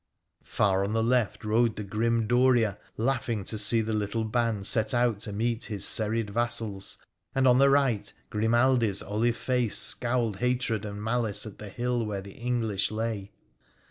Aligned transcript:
Far 0.45 0.83
on 0.83 0.93
the 0.93 1.03
left 1.03 1.45
rode 1.45 1.75
the 1.75 1.83
grim 1.83 2.25
Doria, 2.25 2.79
laughing 2.97 3.43
to 3.43 3.55
see 3.55 3.81
the 3.81 3.93
little 3.93 4.23
band 4.23 4.65
set 4.65 4.95
out 4.95 5.19
to 5.19 5.31
meet 5.31 5.65
his 5.65 5.85
serried 5.85 6.31
vassals, 6.31 6.97
and, 7.35 7.47
on 7.47 7.59
the 7.59 7.69
right, 7.69 8.11
Grimaldi's 8.31 9.03
olive 9.03 9.37
face 9.37 9.77
scowled 9.77 10.37
hatred 10.37 10.85
and 10.85 11.03
malice 11.03 11.45
at 11.45 11.59
the 11.59 11.69
hill 11.69 12.03
where 12.03 12.21
the 12.21 12.31
English 12.33 12.89
lay. 12.89 13.31